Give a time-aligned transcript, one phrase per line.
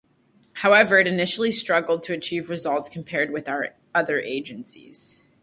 [0.53, 3.47] However, it initially struggled to achieve results compared with
[3.93, 5.19] other agencies.